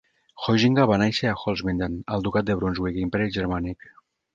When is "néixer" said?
1.01-1.29